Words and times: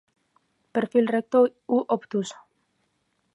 Perfil 0.77 1.05
recto 1.15 1.39
u 1.77 1.83
obtuso. 1.97 2.39